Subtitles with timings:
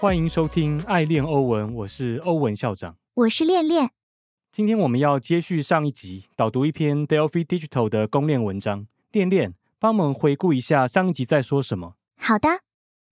[0.00, 2.94] 欢迎收听《爱恋欧文》，我是欧文校长。
[3.14, 3.90] 我是恋恋。
[4.52, 8.86] 今天我们要接续上一集，导读一篇 Delphi Digital 的公链文章。
[9.10, 11.94] 恋恋，帮我们回顾一下上一集在说什么。
[12.16, 12.60] 好的，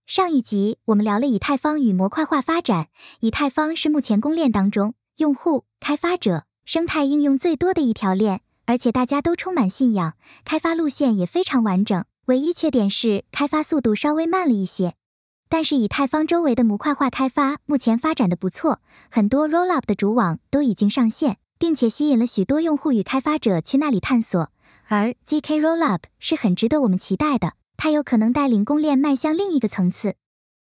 [0.05, 2.87] 上一集我们聊了以太坊与模块化发展。
[3.19, 10.13] 以太坊是目前公链当中用户、开发者、生态应用最多的一条链，而且大家都充满信仰，
[10.45, 12.05] 开发路线也非常完整。
[12.27, 14.93] 唯一缺点是开发速度稍微慢了一些。
[15.49, 24.51] 但是以太坊周围的模块化开发目前发展的不错，很多 Rollup 的主网都已经上线，并且吸引了许多用户与开发者去那里探索。
[24.87, 30.15] 而 zk Rollup 是很值得我们期待的，它有可能带领公链迈向另一个层次。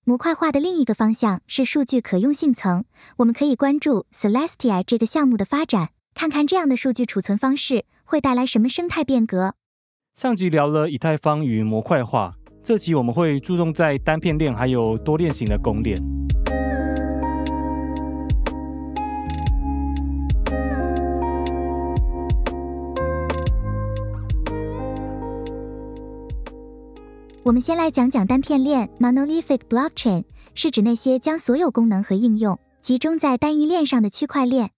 [0.05, 2.83] 模块化的另一个方向是数据可用性层，
[3.17, 9.55] 我们可以关注 Celestia 这个项目的发展，看看这样的数据储存方式会带来什么生态变革。
[10.13, 16.01] 上集聊了以太坊与模块化，这集我们会注重在单片链还有多链型的公链。
[27.43, 30.23] 我们先来讲讲单片链 （Monolithic Blockchain），
[30.55, 34.69] 是指那些将所有功能和应用集中在单一链上的区块链。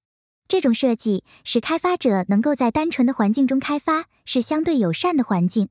[0.47, 5.67] 这种设计使开发者能够在单纯的环境中开发，是相对友善的环境。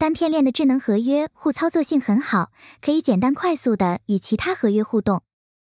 [0.00, 5.20] 单片链的智能合约互操作性很好，可以简单快速地与其他合约互动。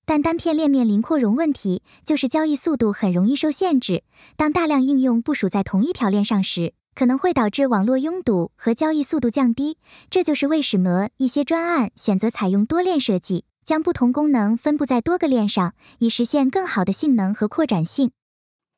[0.06, 4.04] 但单片链面临扩容问题，就是交易速度很容易受限制。
[4.36, 9.80] 当大量应用部署在同一条链上时，可能会导致网络拥堵和交易速度降低，
[10.12, 18.12] 这就是为什么一些专案选择采用多链设计，将不同功能分布在多个链上，以实现更好的性能和扩展性。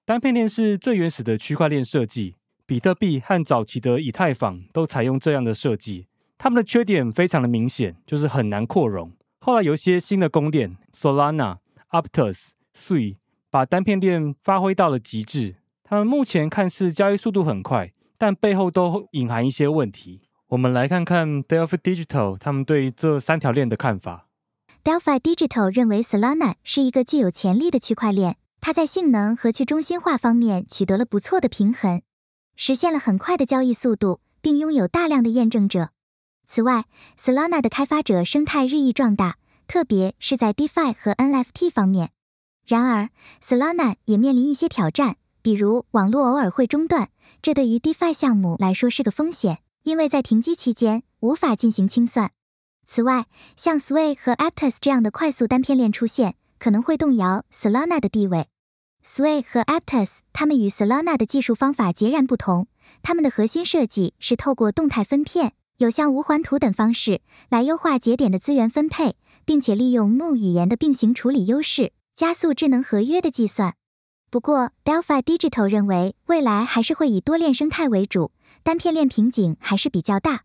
[0.05, 2.35] 单片链是最原始的区块链设计，
[2.71, 6.07] 比特币和早期的以太坊都采用这样的设计。
[6.37, 9.11] 它们的缺点非常的明显，就是很难扩容。
[9.41, 11.57] 后来有一些新的公链，Solana、
[11.89, 13.17] Aptos、Sui，
[13.49, 15.55] 把单片链发挥到了极致。
[15.83, 17.91] 它们目前看似交易速度很快。
[18.17, 20.21] 但背后都隐含一些问题。
[20.47, 24.29] 我们来看看 Delphi Digital 他们对这三条链的看法。
[24.81, 32.01] Delphi Digital 认为 Solana 是一个具有潜力的区块链，它在性能和去中心化方面取得了不错的平衡，
[32.63, 35.89] 实现了很快的交易速度，并拥有大量的验证者。
[36.45, 36.85] 此外
[37.19, 42.11] ，Solana 的开发者生态日益壮大，特别是在 DeFi 和 NFT 方面。
[42.67, 43.09] 然而
[43.43, 47.09] ，Solana 也面临一些挑战，比如网络偶尔会中断。
[47.41, 52.29] 这对于 DeFi 项目来说是个风险，因为在停机期间无法进行清算。
[52.85, 58.49] 此外，像 Sway 和 Aptos 这样的快速单片链出现，可能会动摇 Solana 的地位。
[59.03, 62.67] Sway 和 Aptos 它们与 Solana 的技术方法截然不同，
[63.01, 73.73] 它们的核心设计是透过动态分片、有向无环图等方式来优化节点的资源分配，并且利用 Mu 语言的并行处理优势，加速智能合约的计算。
[74.29, 78.31] 不过，Delphi Digital 认为未来还是会以多链生态为主，
[78.63, 80.43] 单片链瓶颈还是比较大。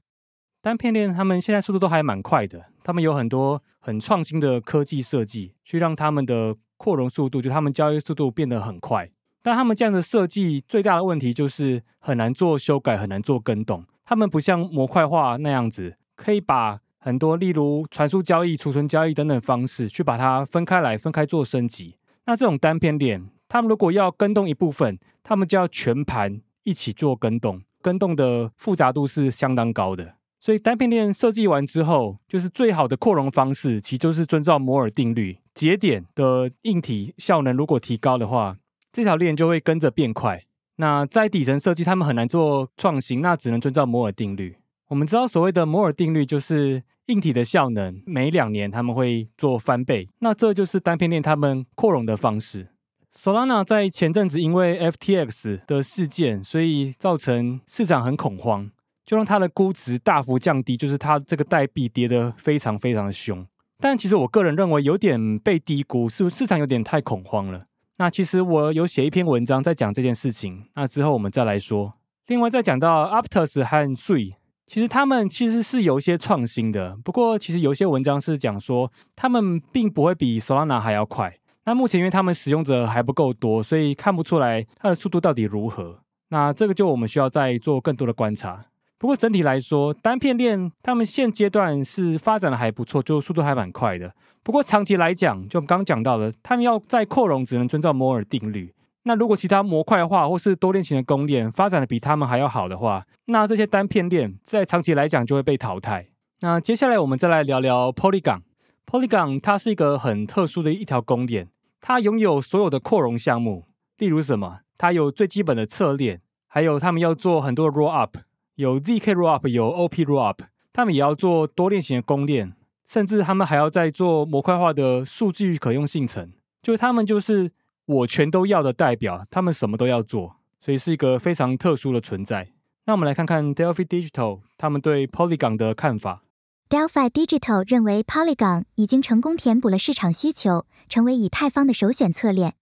[0.63, 9.11] 单片链他们现在速度都还蛮快的，他们有很多很创新的科技设计，去让他们的扩容速度，就他们交易速度变得很快。
[9.43, 13.85] 但他们这样的设计最大的问题就是很难做修改，很难做跟动。
[14.05, 21.97] 他们不像模块化那样子，可以把很多例如传输交易、储存交易等等方式去把它分开来，分开做升级。
[22.25, 23.29] 那这种单片链。
[23.49, 30.15] 他们如果要跟动一部分，他们就要全盘一起做跟动，跟动的复杂度是相当高的。
[30.41, 38.59] 所以单片链设计完之后，就是最好的扩容方式，其实就是遵照摩尔定律，节点的硬体效能如果提高的话，
[38.93, 40.43] 这条链就会跟着变快。
[40.77, 44.57] 那在底层设计，他们很难做创新，那只能遵照摩尔定律。
[44.89, 52.69] 我们知道所谓的摩尔定律，就是硬体的效能每两年他们会做翻倍，那这就是单片链他们扩容的方式。
[53.17, 58.71] Solana 在前阵子因为 FTX 的事件，所以造成市场很恐慌，
[59.07, 63.47] 就让它的估值大幅降低，就是它这个代币跌得非常非常的凶。
[63.79, 67.67] 但其实我个人认为有点被低估，是市场有点太恐慌了？
[67.99, 71.95] 那其实我有写一篇文章在讲这件事情，那之后我们再来说。
[72.27, 74.35] 另外再讲到 Aptos 和 Sui，
[74.67, 81.39] 其实他们其实是有一些创新的，不过其实有一些文章是讲说他们并不会比 Solana 还要快。
[81.65, 86.01] 那目前因为他们使用者还不够多，所以看不出来它的速度到底如何。
[86.29, 88.67] 那这个就我们需要再做更多的观察。
[88.99, 94.15] 不过整体来说，单片链他们现阶段是发展的还不错，就速度还蛮快的。
[94.43, 98.73] 不过长期来讲，就我们刚讲到的，他们要再扩容，只能遵照摩尔定律。
[99.03, 106.09] 那如果其他模块化或是多链型的公链发展的比他们还要好的话，那这些单片链在长期来讲就会被淘汰。
[106.41, 108.41] 那接下来我们再来聊聊 Polygon。
[108.87, 111.49] Polygon 它是一个很特殊的一条公链，
[111.81, 113.67] 它拥有所有的扩容项目，
[113.99, 114.61] 例如什么？
[114.79, 118.19] 它有最基本的侧链，还有他们要做很多 roll up，
[118.57, 120.43] 有 zk roll up，有 op roll up，
[120.73, 122.55] 他们也要做多链型的公链，
[122.87, 126.33] 甚至他们还要在做模块化的数据可用性层，
[126.63, 127.53] 就是他们就是
[127.85, 132.49] 我全都要的代表，他们什么都要做，所以是一个非常特殊的存在。
[132.87, 136.23] 那我们来看看 Delphi Digital 他们对 Polygon 的看法。
[136.71, 142.55] Delphi Digital 认为 Polygon 已经成功填补了市场需求，成为以太坊的首选侧链。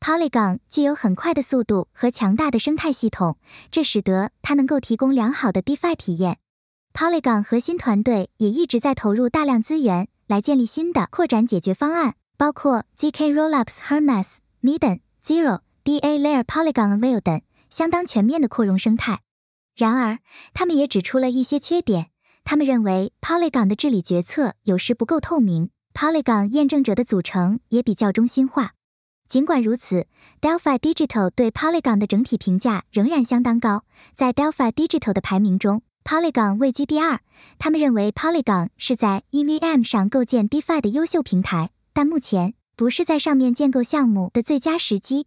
[0.00, 3.38] Polygon 具有很快的速度和强大的生态系统，
[3.70, 6.38] 这使得它能够提供良好的 DeFi 体验。
[6.92, 19.20] Polygon 核心团队也一直在投入大量资源来建立新的扩展解决方案，包括 zk Rollups、Hermes、Miden、Zero、DA Layer、Polygon Avail 等相当全面的扩容生态。
[19.74, 20.20] 然而，
[20.54, 22.10] 他们也指出了一些缺点。
[22.44, 28.75] 他们认为 Polygon 的治理决策有时不够透明，Polygon 验证者的组成也比较中心化。
[29.28, 30.06] 尽管如此
[30.40, 33.82] ，Delphi Digital 对 Polygon 的整体评价仍然相当高。
[34.14, 37.20] 在 Delphi Digital 的排名中，Polygon 位居第二。
[37.58, 45.26] 他们认为 Polygon 是在 EVM 上构建 DeFi 的优秀平台，但目前不是在上面建构项目的最佳时机。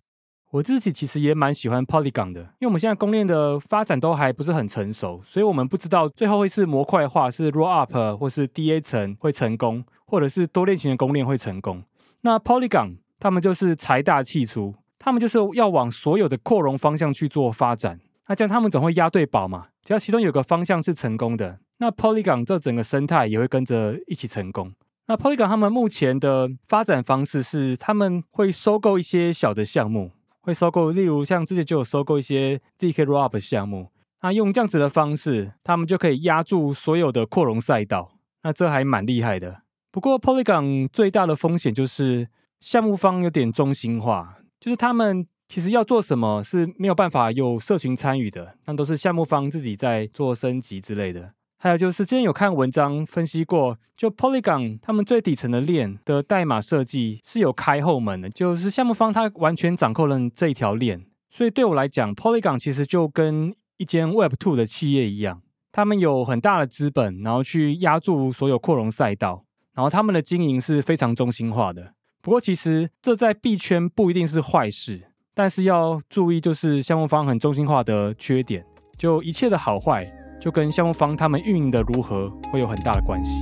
[0.52, 11.84] 我自己其实也蛮喜欢 Polygon 的，因为我们现在公链的发展都还不是很成熟，所以我们不知道最后会是模块化、是 Roll Up 或是 DA 层会成功，或者是多链型的公链会成功。
[12.22, 18.00] 那 Polygon 他们就是财大气粗，他们就是要往所有的扩容方向去做发展。
[18.28, 19.68] 那这样他们总会押对宝嘛？
[19.84, 24.74] 只要其中有个方向是成功的，那 Polygon 这整个生态也会跟着一起成功。
[25.08, 30.12] 那 Polygon 他们目前的发展方式是，他们会收购一些小的项目。
[30.42, 39.64] 会收购，例如像之前就有收购一些 zk rollup 项目，那用这样子的方式，他们就可以压住所有的扩容赛道，那这还蛮厉害的。
[39.92, 42.30] 不过 Polygon 最大的风险就是
[42.60, 51.34] 项目方有点中心化，就是他们其实要做什么是没有办法有社群参与的，那都是项目方自己在做升级之类的。
[51.58, 61.06] 还有就是之前有看文章分析过，就 Polygon 他们最底层的链的代码设计是有开后门的，就是项目方他完全掌控了这一条链。
[61.30, 65.42] 所以对我来讲，Polygon 其实就跟一间 Web Two 的企业一样，
[65.72, 71.94] 他们有很大的资本，然后去压住所有扩容赛道，然后他们的经营是非常中心化的。
[72.22, 78.66] 不过其实这在币圈不一定是坏事，但是要注意就是项目方很中心化的缺点，
[78.98, 80.06] 就一切的好坏。
[80.42, 83.42] 就跟项目方他们运营的如何会有很大的关系。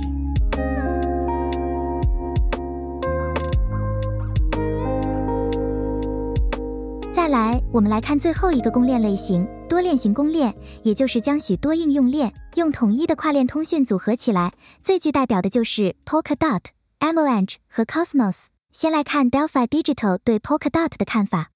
[7.12, 10.52] 再来，我们来看最后一个公链类型——多链型公链，
[10.82, 14.52] 也就是将许多应用链用统一的跨链通讯组合起来。
[14.82, 16.62] 最具代表的就是 Polkadot、
[16.98, 18.46] Avalanche 和 Cosmos。
[18.80, 21.50] 先来看 Delphi Digital 对 Polkadot 的看法。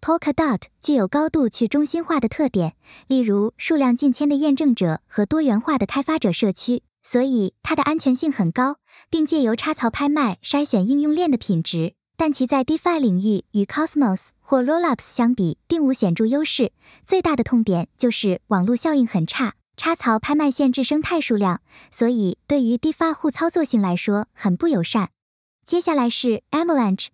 [0.00, 2.74] Polkadot 具有高度去中心化的特点，
[3.06, 8.78] 例如数量近千的验证者和多元化的开发者社区，所以它的安全性很高，
[9.08, 11.94] 并借由插槽拍卖筛选应用链的品质。
[12.16, 16.72] 但其在 DeFi 领域与 Cosmos 或 Rollups 相比，并无显著优势。
[17.06, 21.60] 最大的痛点就是网络效应很差，插槽拍卖限制生态数量，
[21.92, 25.10] 所以对于 DeFi 户操作性来说很不友善。
[25.66, 27.08] 接下来是 Avalanche。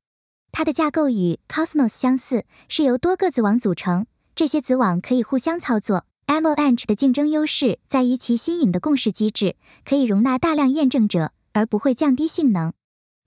[0.52, 4.07] 它的架构与 Cosmos 相似，是由多个子网组成。
[4.35, 6.04] 这些子网可以互相操作。
[6.26, 12.73] Avalanche 的竞争优势在于其新颖的共识机制，可以容纳大量验证者，而不会降低性能。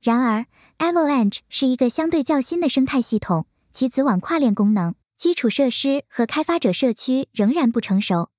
[0.01, 0.45] 然而
[0.79, 8.29] ，Avalanche 是一个相对较新的生态系统，其子网跨链功能、基础设施和开发者社区仍然不成熟。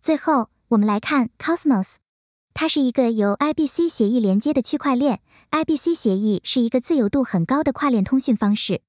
[0.00, 1.96] 最后，我们来看 Cosmos。
[2.52, 5.20] 它是一个由 IBC 协议连接的区块链。
[5.50, 8.82] IBC 协议是一个自由度很高的跨链通讯方式，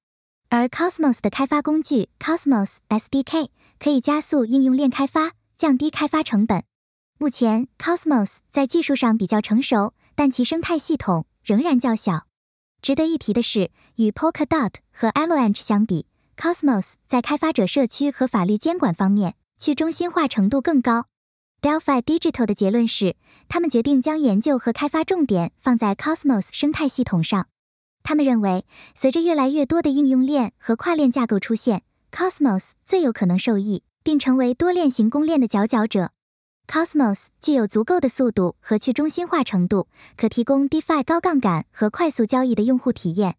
[0.50, 3.50] 而 Cosmos 的开发工具 Cosmos SDK
[3.80, 6.64] 可以加速应用链开发，降低开发成本。
[7.18, 12.28] 目前，Cosmos 在技术上比较成熟，但其生态系统仍然较小。
[12.82, 21.06] 值得一提的是，与 Polkadot 和 Avalanche 相比，Cosmos 在开发者社区和法律监管方面去中心化程度更高。
[21.62, 23.16] Delphi Digital 的结论是，
[23.48, 27.50] 他们决定将研究和开发重点放在 Cosmos 生态系统上。
[28.02, 28.66] 他们认为，
[28.96, 36.14] 随着越来越多的应用链和跨链架构出现，Cosmos 最有可能受益，并成为多链型公链的佼佼者。
[36.68, 39.88] Cosmos 具有足够的速度和去中心化程度，
[40.18, 43.36] 可提供 DeFi 高杠杆和快速交易的用户体验。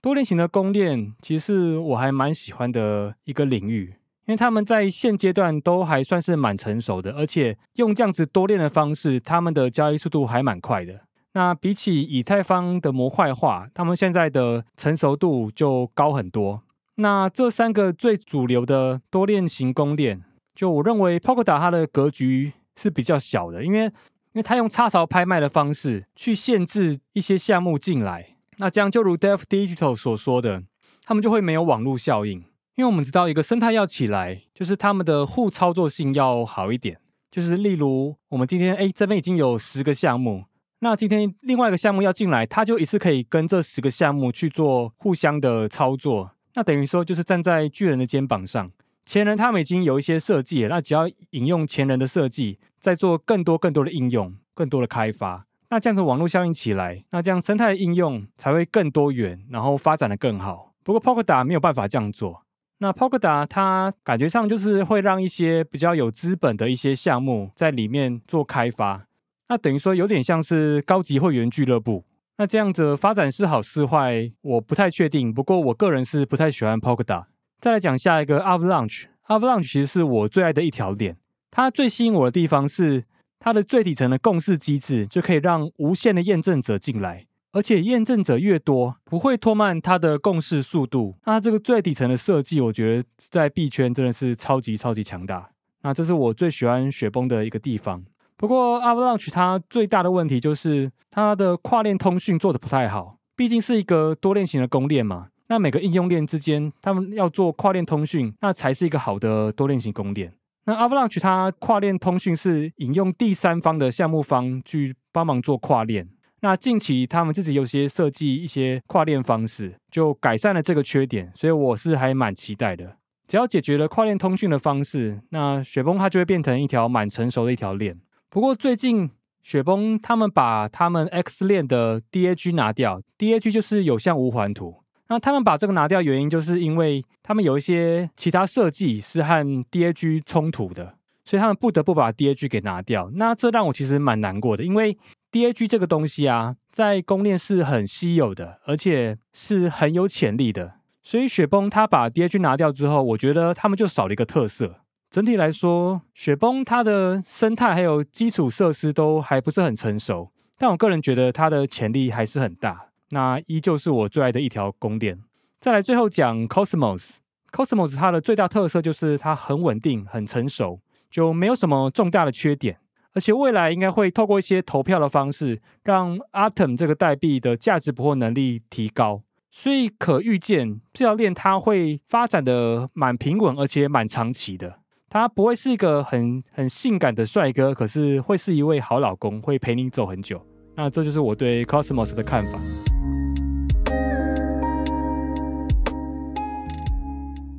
[0.00, 3.96] 多链型的公链其实我还蛮喜欢的一个领域。
[4.30, 11.00] 因为他们在现阶段都还算是蛮成熟的，而且用这样子多链的方式，他们的交易速度还蛮快的。
[11.32, 16.62] 那比起以太坊的模块化，他们现在的成熟度就高很多。
[16.94, 20.22] 那这三个最主流的多链型公链，
[20.54, 23.90] 就我认为 Polkadot 它的格局是比较小的，因为因
[24.34, 30.62] 为它用插槽拍卖的方式去限制一些项目进来，那这样就如 Def Digital 所说的，
[31.02, 32.44] 他们就会没有网络效应。
[32.76, 36.98] 因为我们知道一个生态要起来，就是他们的互操作性要好一点。
[37.30, 40.44] 就是例如我们今天哎这边已经有十个项目，
[40.80, 46.32] 那今天另外一个项目要进来，它就一次可以跟这十个项目去做互相的操作。
[46.54, 48.72] 那等于说就是站在巨人的肩膀上，
[49.04, 60.72] 前人他们已经有一些设计，那只要引用前人的设计，再做更多更多的应用，更多的开发，那这样子网络效应起来，那这样生态的应用才会更多元，然后发展的更好。
[60.82, 62.42] 不过 Polkadot 没有办法这样做。
[62.82, 69.06] 那 Polkadot 它感觉上就是会让一些比较有资本的一些项目在里面做开发，
[69.48, 72.04] 那等于说有点像是高级会员俱乐部。
[72.38, 75.30] 那这样子发展是好是坏，我不太确定。
[75.30, 77.26] 不过我个人是不太喜欢 Polkadot。
[77.60, 81.18] 再来讲下一个 Avalanche，Avalanche 其实是我最爱的一条链。
[81.50, 83.04] 它最吸引我的地方是
[83.38, 91.16] 它的最底层的共识机制，就可以让无限的验证者进来，而且验证者越多，不会拖慢它的共识速度。
[91.24, 95.50] 那这个最底层的设计，我觉得在币圈真的是超级超级强大。
[95.82, 98.04] 那这是我最喜欢雪崩的一个地方。
[98.36, 103.16] 不过，Avalanche 它最大的问题就是它的跨链通讯做的不太好。
[103.34, 110.32] 毕竟是一个多链型的公链嘛，那每个应用链之间，他们要做跨链通讯，那才是一个好的多链型公链。
[110.66, 116.08] 那 Avalanche 它跨链通讯是引用第三方的项目方去帮忙做跨链。
[116.42, 122.96] 那近期他们自己有些设计一些跨链方式，就改善了这个缺点，所以我是还蛮期待的。
[123.28, 128.00] 只要解决了跨链通讯的方式，那雪崩它就会变成一条蛮成熟的一条链。
[128.28, 129.10] 不过最近
[129.42, 134.82] 雪崩他们把他们 X 链的 DAG 拿掉，DAG 就是有向无环图。
[135.08, 140.94] 那他们把这个拿掉，原因就是因为他们有一些其他设计是和 DAG 冲突的，
[141.24, 143.10] 所以他们不得不把 DAG 给拿掉。
[143.14, 144.96] 那这让我其实蛮难过的，因为
[145.32, 150.74] DAG 这个东西啊，在公链是很稀有的，而且是很有潜力的。
[151.02, 154.80] 所以雪崩他把 DAG 拿掉之后，我觉得他们就少了一个特色。
[155.08, 162.86] 整体来说，雪崩它的生态还有基础设施都还不是很成熟，但我个人觉得它的潜力还是很大。
[163.10, 165.20] 那依旧是我最爱的一条公链。
[165.58, 172.78] 再来最后讲 Cosmos，Cosmos 它的最大特色就是它很稳定、很成熟，就没有什么重大的缺点。
[173.14, 179.22] 而且未来应该会透过一些投票的方式，让 Atom 这个代币的价值捕获能力提高。
[179.50, 184.78] 所以可预见，这条链它会发展的蛮平稳，而且蛮长期的。
[185.08, 190.40] 他不会是一个很很性感的帅哥，可是会是一位好老公，会陪你走很久。
[190.76, 192.89] 那这就是我对 Cosmos 的看法。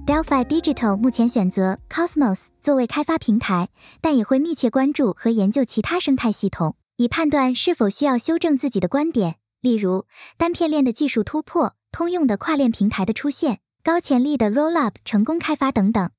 [0.06, 3.70] Delphi Digital 目前选择 Cosmos 作为开发平台，
[4.02, 10.06] 但也会密切关注和研究其他生态系统，以判断是否需要修正自己的观点，例如
[10.38, 16.10] 单片链的技术突破、通用的跨链平台的出现、高潜力的 Rollup 成功开发等等。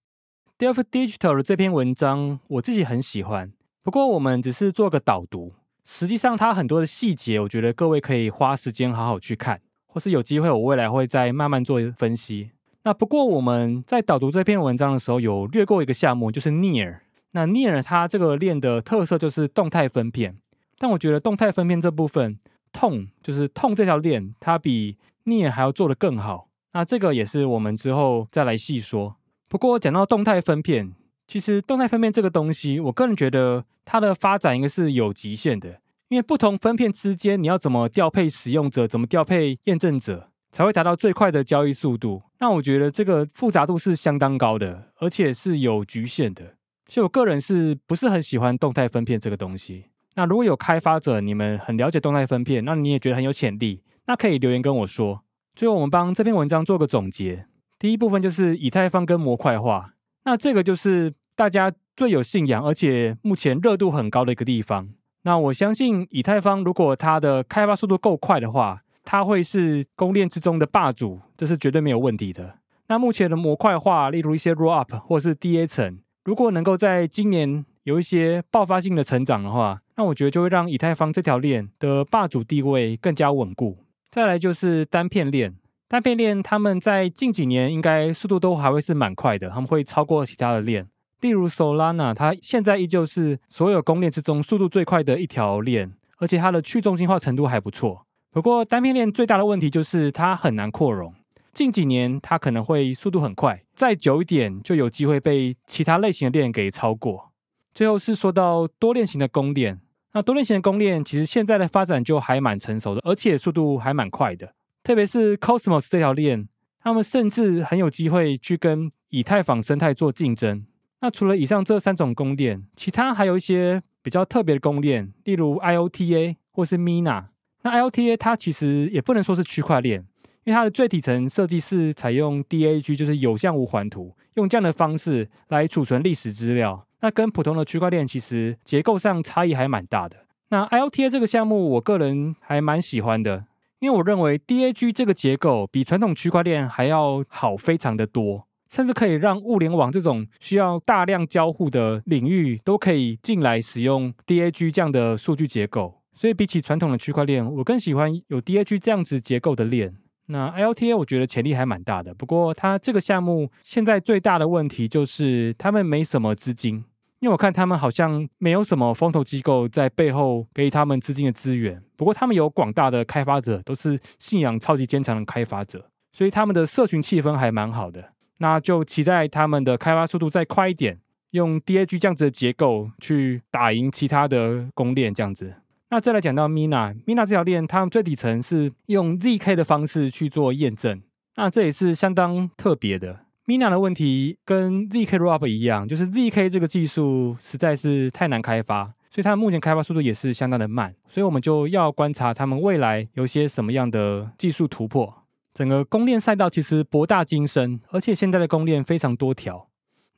[0.57, 12.53] Delphi Digital 的这篇文章我自己很喜欢，不过我们只是做个导读，实际上它很多的细节，我觉得各位可以花时间好好去看，或是有机会我未来会再慢慢做分析。
[12.85, 16.99] 那不过我们在导读这篇文章的时候，有略过一个项目，就是 Near。
[17.31, 20.37] 那 Near 它这个链的特色就是动态分片，
[20.79, 22.39] 但我觉得动态分片这部分
[22.73, 26.49] 痛，就是痛这条链，它比 Near 还要做得更好。
[26.73, 29.17] 那这个也是我们之后再来细说。
[29.49, 30.93] 不过讲到动态分片，
[31.29, 42.23] 其实动态分片这个东西，我个人觉得它的发展应该是有极限的，因为不同分片之间你要怎么调配使用者，怎么调配验证者，才会达到最快的交易速度。
[42.39, 46.55] 那我觉得这个复杂度是相当高的，而且是有局限的。
[46.87, 49.87] 所以我个人是不是很喜欢动态分片这个东西？
[50.15, 55.23] 那如果有开发者你们很了解动态分片，那你也觉得很有潜力，那可以留言跟我说。
[55.57, 57.47] 最后我们帮这篇文章做个总结。
[57.79, 59.95] 第一部分就是以太坊跟模块化，
[60.25, 64.91] 那这个就是大家最有信仰，而且目前热度很高的一个地方。
[65.23, 72.59] 那我相信以太坊如果它的开发速度够快的话，它会是公链之中的霸主，这是绝对没有问题的。
[72.89, 83.79] 那目前的模块化，例如一些 Rollup 或是 DA 层，如果能够在今年有一些爆发性的成长的话，那我觉得就会让以太坊这条链的霸主地位更加稳固。
[84.11, 85.55] 再来就是单片链。
[85.89, 90.89] 单片链他们在近几年应该速度都还会是蛮快的，他们会超过其他的链，
[91.21, 98.07] 例如 Solana，它现在依旧是所有公链之中速度最快的一条链，而且它的去中心化程度还不错。
[98.33, 101.15] 不过单片链最大的问题就是它很难扩容。
[101.53, 107.31] 近几年它可能会速度很快，再久一点就有机会被其他类型的链给超过。
[107.75, 109.79] 最后是说到多链型的公链，
[110.15, 114.55] 那多链型的公链其实现在的发展就还蛮成熟的，而且速度还蛮快的。
[114.83, 116.49] 特别是 Cosmos 这条链，
[116.83, 120.65] 他们甚至很有机会去跟以太坊生态做竞争。
[121.03, 127.32] 那除了以上这三种公链，其他还有一些比较特别的公链，例如 IOTA 或是 Mina。
[127.63, 130.01] 那 IOTA 它其实也不能说是区块链，
[130.45, 136.87] 因为它的最底层设计是采用 DAG，就是有向无环图，用这样的方式来储存历史资料。
[137.01, 140.27] 那跟普通的区块链其实结构上差异还蛮大的。
[140.51, 143.47] 那 IOTA 这个项目，我个人还蛮喜欢的，
[143.81, 148.47] 因为我认为 DAG 这个结构比传统区块链还要好非常的多。
[148.69, 156.02] 甚至可以让物联网这种需要大量交互的领域都可以进来使用 DAG 这样的数据结构。
[156.23, 159.97] 所以比起传统的区块链，我更喜欢有 DAG 这样子结构的链。
[160.27, 166.77] 那 IOTA 我觉得潜力还蛮大的，不过它这个项目现在最大的问题就是他们没什么资金，
[167.19, 171.83] 因为我看他们好像没有什么风投机构在背后给他们资金的资源。
[171.97, 178.13] 不过他们有广大的开发者，都是信仰超级坚强的开发者，所以他们的社群气氛还蛮好的。
[178.39, 181.01] 那就期待他们的开发速度再快一点，
[181.33, 185.57] 用 DAG 这样子的结构去打赢其他的公链这样子。
[185.93, 191.03] 那再来讲到 Mina，Mina 这条链，它最底层是用 ZK 的方式去做验证，
[191.37, 193.27] 那这也是相当特别的。
[193.45, 200.95] Mina 的问题跟 ZK Rollup 一样，就是 ZK 这个技术实在是太难开发，所以它目前开发速度也是相当的慢。
[201.11, 205.13] 所以我们就要观察他们未来有些什么样的技术突破。
[205.53, 209.69] 整个公链赛道其实博大精深，而且现在的公链非常多条。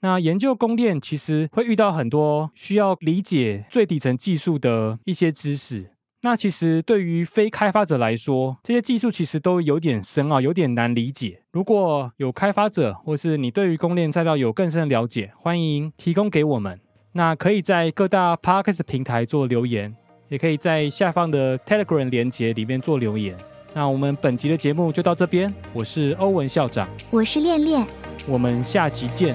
[0.05, 5.93] 那研究公链其实会遇到很多需要理解最底层技术的一些知识。
[6.21, 11.41] 那其实对于非开发者来说，这些技术其实都有点深奥，有点难理解。
[11.53, 16.79] 如果有开发者或是你对于公链赛道有更深的了解，欢迎提供给我们。
[17.13, 19.97] 那可以在各大 Podcast 平台做留言，
[20.29, 23.35] 也可以在下方的 Telegram 连接里面做留言。
[23.73, 27.87] 那我们本集的节目就到这边，我是欧文校长，我是恋恋，
[28.29, 29.35] 我们下期见。